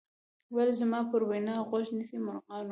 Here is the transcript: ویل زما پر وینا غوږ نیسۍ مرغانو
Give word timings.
ویل 0.55 0.71
زما 0.79 0.99
پر 1.09 1.21
وینا 1.29 1.55
غوږ 1.69 1.85
نیسۍ 1.97 2.17
مرغانو 2.25 2.69